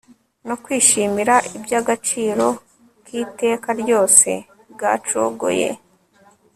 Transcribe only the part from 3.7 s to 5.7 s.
ryose bwacogoye